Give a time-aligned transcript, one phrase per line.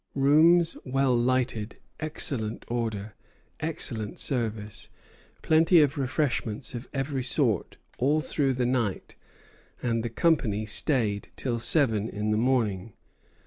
[0.15, 3.13] Rooms well lighted, excellent order,
[3.59, 4.89] excellent service,
[5.43, 9.13] plenty of refreshments of every sort all through the night;
[9.79, 12.93] and the company stayed till seven in the morning.